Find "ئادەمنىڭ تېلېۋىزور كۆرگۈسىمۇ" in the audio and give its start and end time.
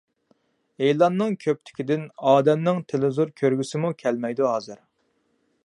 2.31-3.93